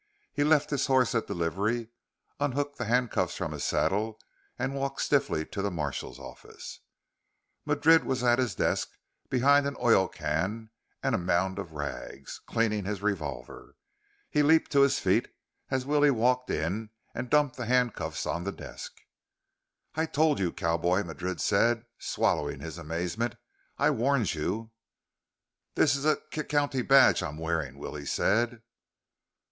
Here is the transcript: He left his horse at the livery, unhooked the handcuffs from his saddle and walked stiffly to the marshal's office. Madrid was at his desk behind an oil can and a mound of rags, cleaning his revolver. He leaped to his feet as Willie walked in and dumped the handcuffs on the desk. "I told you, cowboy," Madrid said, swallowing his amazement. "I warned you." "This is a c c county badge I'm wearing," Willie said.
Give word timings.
He 0.33 0.43
left 0.43 0.71
his 0.71 0.87
horse 0.87 1.13
at 1.13 1.27
the 1.27 1.35
livery, 1.35 1.89
unhooked 2.39 2.79
the 2.79 2.85
handcuffs 2.85 3.35
from 3.35 3.51
his 3.51 3.63
saddle 3.63 4.19
and 4.57 4.73
walked 4.73 5.01
stiffly 5.01 5.45
to 5.45 5.61
the 5.61 5.69
marshal's 5.69 6.17
office. 6.19 6.79
Madrid 7.67 8.03
was 8.03 8.23
at 8.23 8.39
his 8.39 8.55
desk 8.55 8.89
behind 9.29 9.67
an 9.67 9.77
oil 9.79 10.07
can 10.07 10.71
and 11.03 11.13
a 11.13 11.19
mound 11.19 11.59
of 11.59 11.73
rags, 11.73 12.39
cleaning 12.47 12.83
his 12.85 13.03
revolver. 13.03 13.75
He 14.31 14.41
leaped 14.41 14.71
to 14.71 14.81
his 14.81 14.97
feet 14.97 15.27
as 15.69 15.85
Willie 15.85 16.09
walked 16.09 16.49
in 16.49 16.89
and 17.13 17.29
dumped 17.29 17.55
the 17.57 17.67
handcuffs 17.67 18.25
on 18.25 18.43
the 18.43 18.51
desk. 18.51 18.91
"I 19.93 20.07
told 20.07 20.39
you, 20.39 20.51
cowboy," 20.51 21.03
Madrid 21.03 21.39
said, 21.39 21.85
swallowing 21.99 22.59
his 22.59 22.79
amazement. 22.79 23.35
"I 23.77 23.91
warned 23.91 24.33
you." 24.33 24.71
"This 25.75 25.95
is 25.95 26.05
a 26.05 26.15
c 26.15 26.21
c 26.41 26.43
county 26.45 26.81
badge 26.81 27.21
I'm 27.21 27.37
wearing," 27.37 27.77
Willie 27.77 28.07
said. 28.07 28.63